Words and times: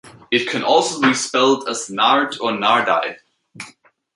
It 0.31 0.49
can 0.49 0.63
also 0.63 0.99
be 0.99 1.13
spelt 1.13 1.69
as 1.69 1.87
'Nard' 1.91 2.39
or 2.41 2.53
'Nardi'. 2.53 3.17